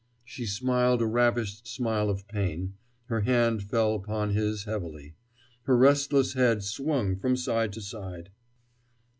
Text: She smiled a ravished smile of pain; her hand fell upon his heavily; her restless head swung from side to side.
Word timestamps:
She 0.25 0.47
smiled 0.47 0.99
a 1.03 1.05
ravished 1.05 1.67
smile 1.67 2.09
of 2.09 2.27
pain; 2.27 2.73
her 3.05 3.21
hand 3.21 3.61
fell 3.61 3.93
upon 3.93 4.31
his 4.31 4.63
heavily; 4.63 5.13
her 5.65 5.77
restless 5.77 6.33
head 6.33 6.63
swung 6.63 7.15
from 7.15 7.35
side 7.37 7.71
to 7.73 7.81
side. 7.81 8.31